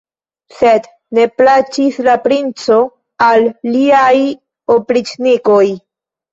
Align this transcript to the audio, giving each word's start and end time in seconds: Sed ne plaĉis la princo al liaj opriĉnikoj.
Sed 0.61 0.87
ne 1.17 1.25
plaĉis 1.41 1.99
la 2.09 2.17
princo 2.25 2.79
al 3.29 3.47
liaj 3.77 4.17
opriĉnikoj. 4.81 5.65